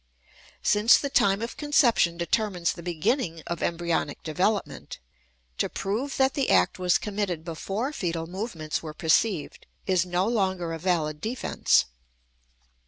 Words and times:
Since 0.63 0.97
the 0.97 1.11
time 1.11 1.43
of 1.43 1.57
conception 1.57 2.17
determines 2.17 2.73
the 2.73 2.81
beginning 2.81 3.43
of 3.45 3.61
embryonic 3.61 4.23
development, 4.23 4.97
to 5.59 5.69
prove 5.69 6.17
that 6.17 6.33
the 6.33 6.49
act 6.49 6.79
was 6.79 6.97
committed 6.97 7.45
before 7.45 7.93
fetal 7.93 8.25
movements 8.25 8.81
were 8.81 8.95
perceived 8.95 9.67
is 9.85 10.03
no 10.03 10.25
longer 10.27 10.73
a 10.73 10.79
valid 10.79 11.21
defense. 11.21 11.85